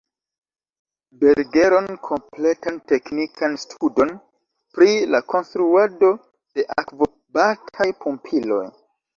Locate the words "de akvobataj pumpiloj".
6.57-8.65